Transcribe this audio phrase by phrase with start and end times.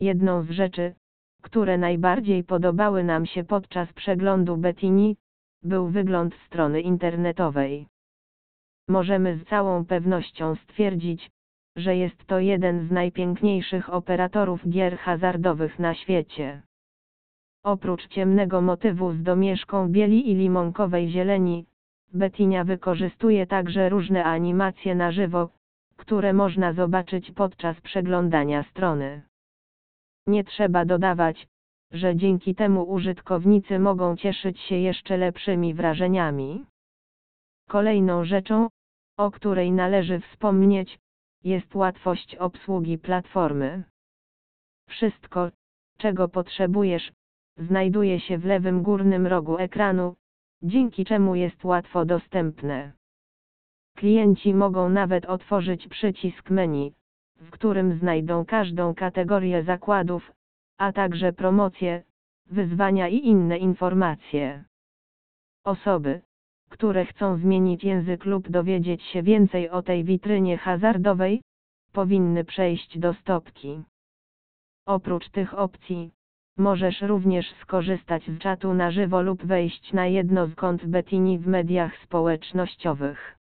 [0.00, 0.94] Jedną z rzeczy,
[1.42, 5.16] które najbardziej podobały nam się podczas przeglądu Bettini,
[5.62, 7.86] był wygląd strony internetowej.
[8.88, 11.30] Możemy z całą pewnością stwierdzić,
[11.76, 16.62] że jest to jeden z najpiękniejszych operatorów gier hazardowych na świecie.
[17.64, 21.66] Oprócz ciemnego motywu z domieszką bieli i limonkowej zieleni,
[22.12, 25.48] Betinia wykorzystuje także różne animacje na żywo,
[25.96, 29.27] które można zobaczyć podczas przeglądania strony.
[30.28, 31.48] Nie trzeba dodawać,
[31.92, 36.64] że dzięki temu użytkownicy mogą cieszyć się jeszcze lepszymi wrażeniami.
[37.68, 38.68] Kolejną rzeczą,
[39.16, 40.98] o której należy wspomnieć,
[41.44, 43.84] jest łatwość obsługi platformy.
[44.88, 45.50] Wszystko,
[45.98, 47.12] czego potrzebujesz,
[47.56, 50.14] znajduje się w lewym górnym rogu ekranu,
[50.62, 52.92] dzięki czemu jest łatwo dostępne.
[53.96, 56.94] Klienci mogą nawet otworzyć przycisk menu,
[57.40, 60.32] w którym znajdą każdą kategorię zakładów,
[60.78, 62.02] a także promocje,
[62.46, 64.64] wyzwania i inne informacje.
[65.64, 66.20] Osoby,
[66.68, 71.42] które chcą zmienić język lub dowiedzieć się więcej o tej witrynie hazardowej,
[71.92, 73.82] powinny przejść do stopki.
[74.86, 76.10] Oprócz tych opcji,
[76.58, 81.46] możesz również skorzystać z czatu na żywo lub wejść na jedno z kont Bettini w
[81.46, 83.37] mediach społecznościowych.